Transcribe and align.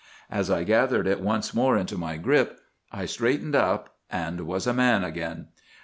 As 0.31 0.49
I 0.49 0.63
gathered 0.63 1.05
it 1.05 1.21
once 1.21 1.53
more 1.53 1.77
into 1.77 1.95
my 1.95 2.17
grip, 2.17 2.59
I 2.91 3.05
straightened 3.05 3.53
up 3.55 3.97
and 4.09 4.47
was 4.47 4.65
a 4.65 4.73
man 4.73 5.03
again. 5.03 5.49